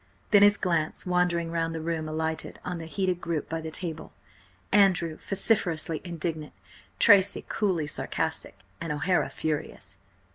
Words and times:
Then 0.31 0.41
his 0.41 0.57
glance, 0.57 1.05
wandering 1.05 1.51
round 1.51 1.75
the 1.75 1.79
room, 1.79 2.09
alighted 2.09 2.57
on 2.65 2.79
the 2.79 2.87
heated 2.87 3.21
group 3.21 3.47
by 3.47 3.61
the 3.61 3.69
table; 3.69 4.13
Andrew 4.71 5.15
vociferously 5.17 6.01
indignant, 6.03 6.53
Tracy 6.97 7.45
coolly 7.47 7.85
sarcastic, 7.85 8.57
and 8.81 8.91
O'Hara 8.91 9.29
furious. 9.29 9.97